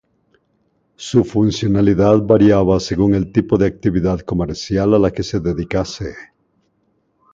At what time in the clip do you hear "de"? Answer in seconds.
3.59-3.67